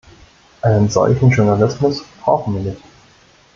Einen 0.63 0.89
solchen 0.89 1.29
Journalismus 1.29 2.03
brauchen 2.23 2.55
wir 2.55 2.71
nicht! 2.71 2.81